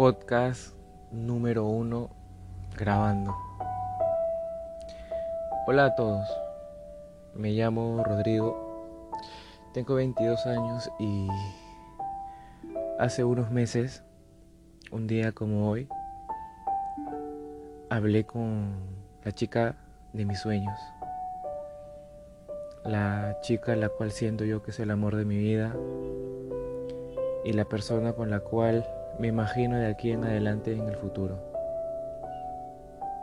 [0.00, 0.74] podcast
[1.12, 2.08] número uno
[2.74, 3.36] grabando.
[5.66, 6.26] Hola a todos,
[7.34, 9.12] me llamo Rodrigo,
[9.74, 11.28] tengo 22 años y
[12.98, 14.02] hace unos meses,
[14.90, 15.86] un día como hoy,
[17.90, 18.72] hablé con
[19.22, 19.76] la chica
[20.14, 20.80] de mis sueños,
[22.86, 25.76] la chica la cual siento yo que es el amor de mi vida
[27.44, 28.86] y la persona con la cual
[29.20, 31.38] me imagino de aquí en adelante en el futuro.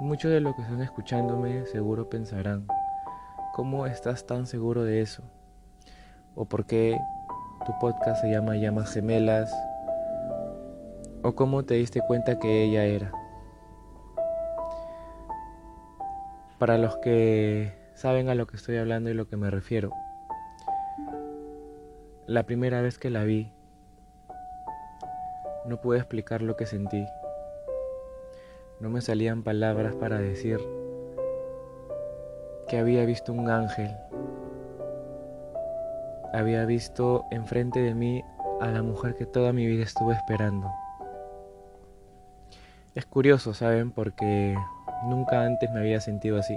[0.00, 2.66] Muchos de los que están escuchándome seguro pensarán,
[3.52, 5.22] ¿cómo estás tan seguro de eso?
[6.34, 6.98] ¿O por qué
[7.64, 9.54] tu podcast se llama Llamas Gemelas?
[11.22, 13.12] ¿O cómo te diste cuenta que ella era?
[16.58, 19.92] Para los que saben a lo que estoy hablando y lo que me refiero,
[22.26, 23.53] la primera vez que la vi
[25.64, 27.06] no pude explicar lo que sentí.
[28.80, 30.58] No me salían palabras para decir
[32.68, 33.96] que había visto un ángel.
[36.32, 38.22] Había visto enfrente de mí
[38.60, 40.70] a la mujer que toda mi vida estuve esperando.
[42.94, 43.90] Es curioso, ¿saben?
[43.90, 44.56] Porque
[45.04, 46.56] nunca antes me había sentido así.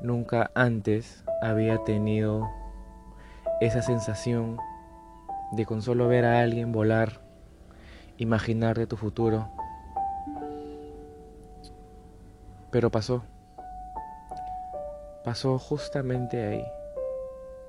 [0.00, 2.48] Nunca antes había tenido
[3.60, 4.58] esa sensación
[5.52, 7.25] de con solo ver a alguien volar
[8.18, 9.48] imaginar de tu futuro.
[12.70, 13.22] Pero pasó.
[15.24, 16.64] Pasó justamente ahí,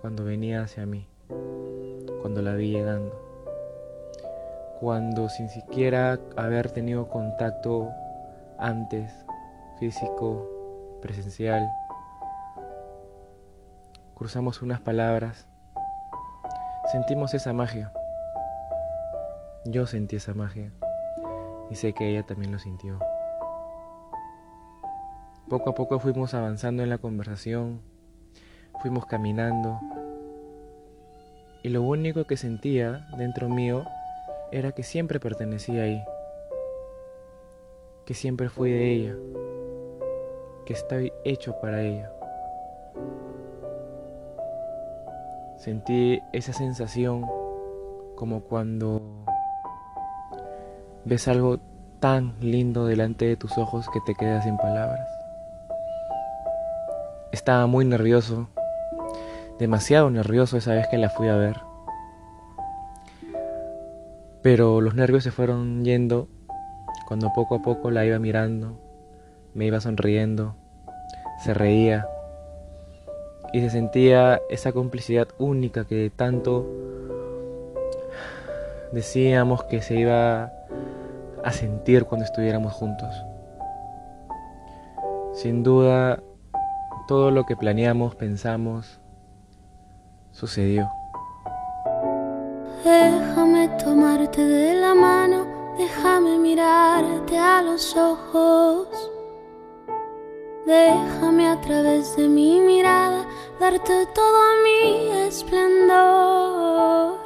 [0.00, 1.06] cuando venía hacia mí,
[2.20, 3.16] cuando la vi llegando,
[4.80, 7.90] cuando sin siquiera haber tenido contacto
[8.58, 9.12] antes,
[9.78, 11.68] físico, presencial,
[14.16, 15.46] cruzamos unas palabras,
[16.90, 17.92] sentimos esa magia.
[19.66, 20.72] Yo sentí esa magia.
[21.70, 22.98] Y sé que ella también lo sintió.
[25.48, 27.80] Poco a poco fuimos avanzando en la conversación,
[28.82, 29.80] fuimos caminando.
[31.62, 33.84] Y lo único que sentía dentro mío
[34.52, 36.04] era que siempre pertenecía ahí,
[38.04, 39.14] que siempre fui de ella,
[40.66, 42.10] que estoy hecho para ella.
[45.56, 47.24] Sentí esa sensación
[48.16, 49.23] como cuando
[51.04, 51.58] ves algo
[52.00, 55.08] tan lindo delante de tus ojos que te quedas sin palabras.
[57.32, 58.48] Estaba muy nervioso,
[59.58, 61.60] demasiado nervioso esa vez que la fui a ver.
[64.42, 66.28] Pero los nervios se fueron yendo
[67.06, 68.78] cuando poco a poco la iba mirando,
[69.54, 70.56] me iba sonriendo,
[71.42, 72.06] se reía
[73.52, 76.66] y se sentía esa complicidad única que tanto
[78.92, 80.52] decíamos que se iba
[81.44, 83.14] a sentir cuando estuviéramos juntos.
[85.34, 86.20] Sin duda,
[87.06, 88.98] todo lo que planeamos, pensamos,
[90.32, 90.88] sucedió.
[92.82, 95.46] Déjame tomarte de la mano,
[95.76, 98.88] déjame mirarte a los ojos.
[100.66, 103.26] Déjame a través de mi mirada
[103.60, 107.18] darte todo mi esplendor.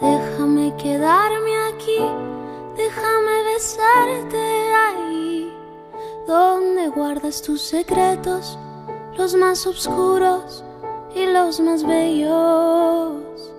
[0.00, 2.39] Déjame quedarme aquí
[2.82, 4.38] Déjame besarte
[4.74, 5.54] ahí,
[6.26, 8.58] donde guardas tus secretos,
[9.18, 10.64] los más oscuros
[11.14, 13.52] y los más bellos.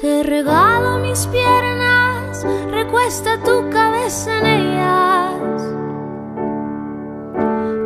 [0.00, 5.62] Te regalo mis piernas, recuesta tu cabeza en ellas.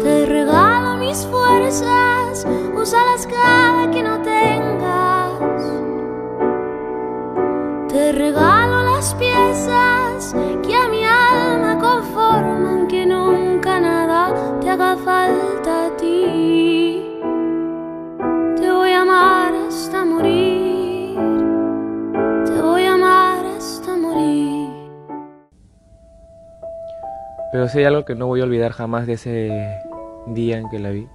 [0.03, 5.62] Te regalo mis fuerzas, úsalas cada que no tengas.
[7.88, 8.63] Te regalo
[9.54, 10.34] piezas
[10.66, 17.00] que a mi alma conforman, que nunca nada te haga falta a ti.
[18.56, 21.15] Te voy a amar hasta morir,
[22.47, 24.71] te voy a amar hasta morir.
[27.53, 29.80] Pero si hay algo que no voy a olvidar jamás de ese
[30.27, 31.09] día en que la vi,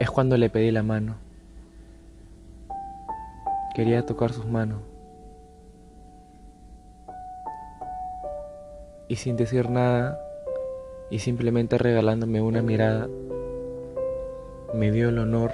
[0.00, 1.21] es cuando le pedí la mano.
[3.74, 4.82] Quería tocar sus manos.
[9.08, 10.18] Y sin decir nada,
[11.10, 13.08] y simplemente regalándome una mirada,
[14.74, 15.52] me dio el honor,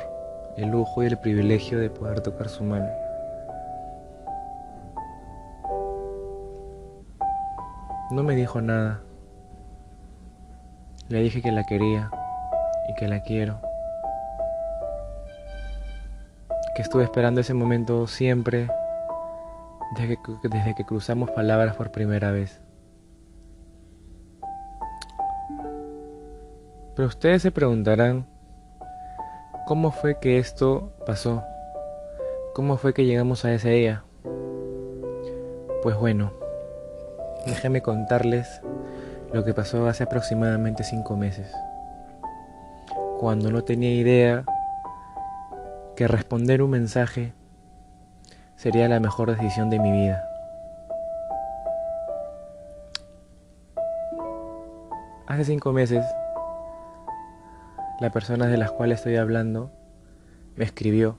[0.56, 2.88] el lujo y el privilegio de poder tocar su mano.
[8.10, 9.00] No me dijo nada.
[11.08, 12.10] Le dije que la quería
[12.88, 13.67] y que la quiero.
[16.78, 18.68] Que estuve esperando ese momento siempre
[19.96, 22.60] desde que, desde que cruzamos palabras por primera vez.
[26.94, 28.28] Pero ustedes se preguntarán,
[29.66, 31.42] ¿cómo fue que esto pasó?
[32.54, 34.04] ¿Cómo fue que llegamos a ese día?
[35.82, 36.30] Pues bueno,
[37.44, 38.62] déjenme contarles
[39.32, 41.52] lo que pasó hace aproximadamente cinco meses,
[43.18, 44.44] cuando no tenía idea
[45.98, 47.32] que responder un mensaje
[48.54, 50.22] sería la mejor decisión de mi vida.
[55.26, 56.04] Hace cinco meses,
[57.98, 59.72] la persona de las cuales estoy hablando
[60.54, 61.18] me escribió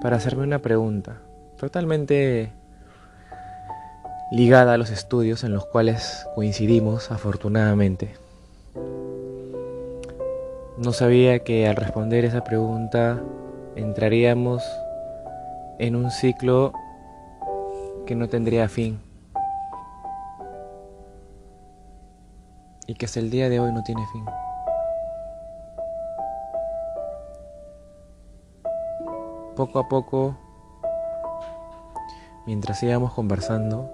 [0.00, 1.20] para hacerme una pregunta
[1.58, 2.52] totalmente
[4.32, 8.21] ligada a los estudios en los cuales coincidimos afortunadamente.
[10.82, 13.22] No sabía que al responder esa pregunta
[13.76, 14.64] entraríamos
[15.78, 16.72] en un ciclo
[18.04, 19.00] que no tendría fin
[22.88, 24.24] y que hasta el día de hoy no tiene fin.
[29.54, 30.36] Poco a poco,
[32.44, 33.88] mientras íbamos conversando,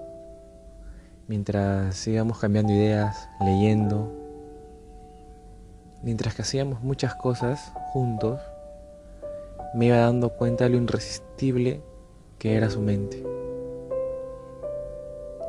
[1.27, 4.18] mientras íbamos cambiando ideas, leyendo,
[6.01, 8.39] mientras que hacíamos muchas cosas juntos,
[9.73, 11.81] me iba dando cuenta de lo irresistible
[12.37, 13.23] que era su mente.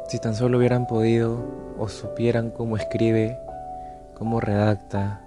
[0.09, 1.39] Si tan solo hubieran podido
[1.79, 3.39] o supieran cómo escribe,
[4.15, 5.23] cómo redacta.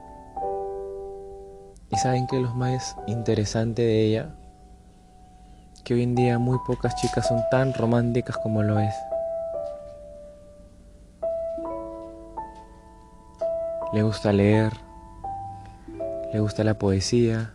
[1.90, 4.30] Y saben que lo más interesante de ella,
[5.84, 8.96] que hoy en día muy pocas chicas son tan románticas como lo es.
[13.94, 14.74] Le gusta leer,
[16.34, 17.52] le gusta la poesía,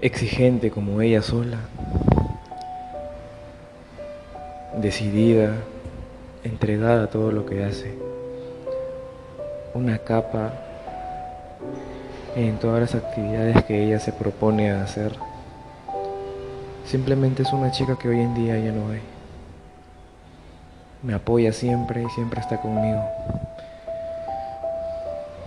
[0.00, 1.58] exigente como ella sola,
[4.80, 5.54] decidida,
[6.42, 7.96] entregada a todo lo que hace,
[9.74, 10.52] una capa
[12.34, 15.12] en todas las actividades que ella se propone hacer.
[16.84, 19.02] Simplemente es una chica que hoy en día ya no hay.
[21.04, 23.04] Me apoya siempre y siempre está conmigo.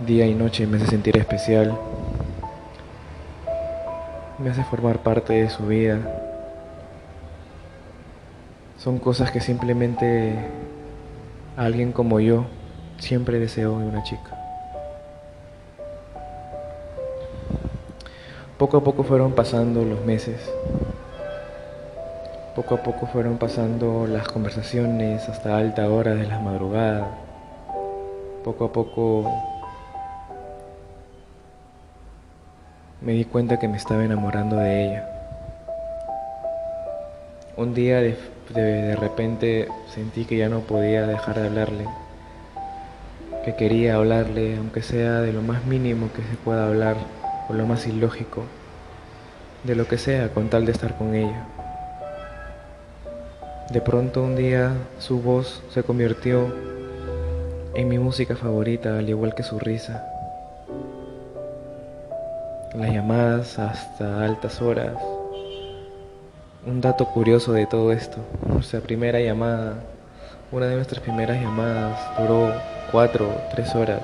[0.06, 1.78] Día y noche me hace sentir especial
[4.42, 6.00] me hace formar parte de su vida.
[8.78, 10.34] Son cosas que simplemente
[11.56, 12.46] alguien como yo
[12.98, 14.36] siempre deseó en una chica.
[18.58, 20.50] Poco a poco fueron pasando los meses.
[22.56, 27.08] Poco a poco fueron pasando las conversaciones hasta alta hora de la madrugada.
[28.44, 29.51] Poco a poco
[33.04, 35.08] me di cuenta que me estaba enamorando de ella.
[37.56, 41.86] Un día de, repente sentí que ya no podía dejar de hablarle,
[43.44, 46.96] que quería hablarle, aunque sea de lo más mínimo que se pueda hablar,
[47.48, 48.44] o lo más ilógico,
[49.64, 51.44] de lo que sea, con tal de estar con ella.
[53.70, 56.54] De pronto un día su voz se convirtió
[57.74, 60.08] en mi música favorita, al igual que su risa
[62.74, 64.96] las llamadas hasta altas horas.
[66.64, 69.74] Un dato curioso de todo esto, nuestra primera llamada,
[70.50, 72.52] una de nuestras primeras llamadas duró
[72.90, 74.00] cuatro, tres horas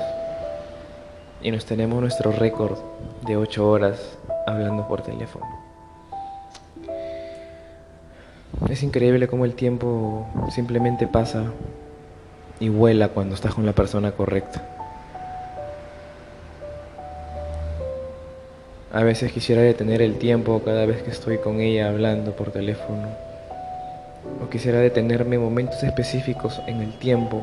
[1.40, 2.78] y nos tenemos nuestro récord
[3.26, 5.46] de ocho horas hablando por teléfono.
[8.68, 11.44] Es increíble cómo el tiempo simplemente pasa
[12.60, 14.77] y vuela cuando estás con la persona correcta.
[18.90, 23.08] A veces quisiera detener el tiempo cada vez que estoy con ella hablando por teléfono.
[24.42, 27.42] O quisiera detenerme momentos específicos en el tiempo.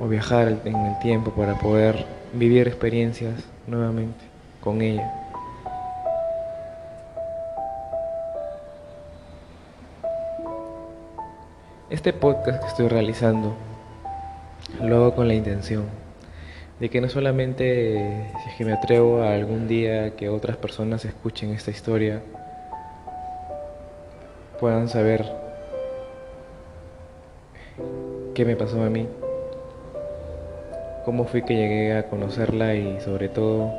[0.00, 4.24] O viajar en el tiempo para poder vivir experiencias nuevamente
[4.60, 5.08] con ella.
[11.90, 13.54] Este podcast que estoy realizando
[14.82, 16.03] lo hago con la intención
[16.84, 21.06] de que no solamente si es que me atrevo a algún día que otras personas
[21.06, 22.20] escuchen esta historia,
[24.60, 25.24] puedan saber
[28.34, 29.08] qué me pasó a mí,
[31.06, 33.72] cómo fui que llegué a conocerla y sobre todo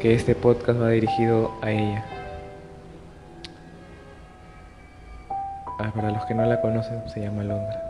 [0.00, 2.04] que este podcast va dirigido a ella.
[5.80, 7.89] Ah, para los que no la conocen, se llama Londra.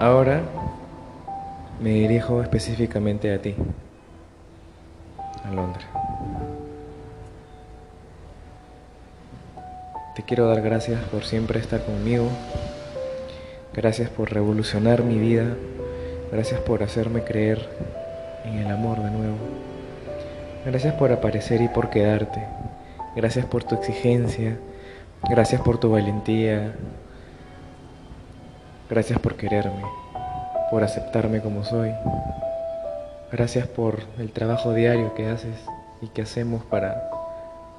[0.00, 0.40] Ahora
[1.78, 3.54] me dirijo específicamente a ti,
[5.44, 5.82] Alondra.
[10.16, 12.30] Te quiero dar gracias por siempre estar conmigo.
[13.74, 15.54] Gracias por revolucionar mi vida.
[16.32, 17.68] Gracias por hacerme creer
[18.46, 19.36] en el amor de nuevo.
[20.64, 22.42] Gracias por aparecer y por quedarte.
[23.16, 24.56] Gracias por tu exigencia.
[25.28, 26.74] Gracias por tu valentía.
[28.90, 29.84] Gracias por quererme,
[30.68, 31.92] por aceptarme como soy.
[33.30, 35.54] Gracias por el trabajo diario que haces
[36.02, 37.08] y que hacemos para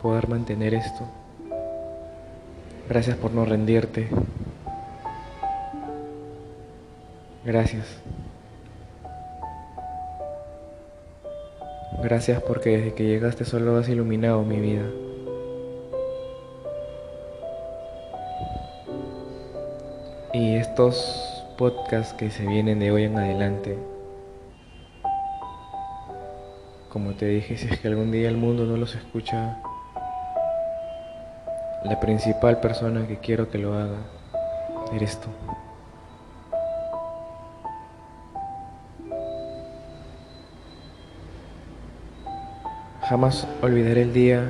[0.01, 1.03] poder mantener esto.
[2.87, 4.07] Gracias por no rendirte.
[7.43, 7.85] Gracias.
[12.01, 14.85] Gracias porque desde que llegaste solo has iluminado mi vida.
[20.33, 23.77] Y estos podcasts que se vienen de hoy en adelante,
[26.87, 29.57] como te dije, si es que algún día el mundo no los escucha,
[31.83, 33.97] la principal persona que quiero que lo haga
[34.93, 35.27] eres tú.
[43.01, 44.49] Jamás olvidaré el día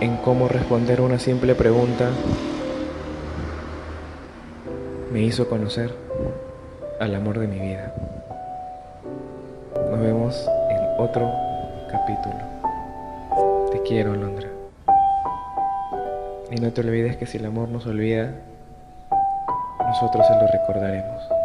[0.00, 2.08] en cómo responder una simple pregunta
[5.10, 5.90] me hizo conocer
[7.00, 7.92] al amor de mi vida.
[9.90, 11.32] Nos vemos en otro
[11.90, 12.36] capítulo.
[13.72, 14.48] Te quiero, Londra.
[16.50, 18.32] Y no te olvides que si el amor nos olvida,
[19.80, 21.37] nosotros se lo recordaremos.